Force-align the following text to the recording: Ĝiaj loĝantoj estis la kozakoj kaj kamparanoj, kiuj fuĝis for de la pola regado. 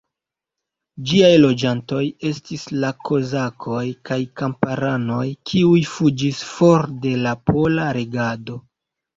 Ĝiaj 1.09 1.33
loĝantoj 1.41 1.99
estis 2.29 2.63
la 2.85 2.89
kozakoj 3.09 3.83
kaj 4.11 4.19
kamparanoj, 4.41 5.29
kiuj 5.51 5.85
fuĝis 5.93 6.41
for 6.55 6.89
de 7.05 7.15
la 7.27 7.37
pola 7.53 7.87
regado. 8.01 8.61